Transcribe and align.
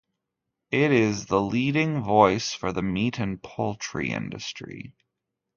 It 0.71 0.91
is 0.91 1.27
the 1.27 1.39
leading 1.39 2.01
voice 2.01 2.53
for 2.55 2.71
the 2.71 2.81
meat 2.81 3.19
and 3.19 3.39
poultry 3.39 4.09
industry. 4.09 4.95